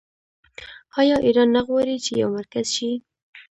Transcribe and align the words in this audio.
آیا 0.99 1.15
ایران 1.25 1.49
نه 1.55 1.61
غواړي 1.67 1.95
چې 2.05 2.11
یو 2.21 2.29
مرکز 2.37 2.65
شي؟ 2.75 2.91